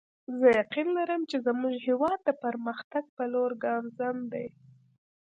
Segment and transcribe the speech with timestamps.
[0.39, 4.47] زه یقین لرم چې زموږ هیواد د پرمختګ په لور ګامزن دی